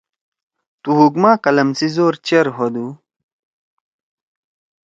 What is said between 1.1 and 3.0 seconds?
ما قلم سی زور چیر ہودو۔